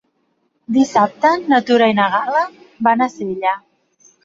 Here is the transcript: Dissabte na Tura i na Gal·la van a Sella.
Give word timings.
Dissabte 0.77 1.33
na 1.51 1.61
Tura 1.69 1.91
i 1.93 1.97
na 2.01 2.09
Gal·la 2.15 2.43
van 2.91 3.07
a 3.07 3.11
Sella. 3.19 3.57